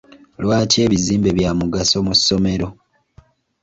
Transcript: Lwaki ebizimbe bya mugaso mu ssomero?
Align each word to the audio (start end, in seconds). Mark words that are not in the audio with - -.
Lwaki 0.43 0.77
ebizimbe 0.85 1.29
bya 1.37 1.51
mugaso 1.59 1.97
mu 2.07 2.13
ssomero? 2.19 2.67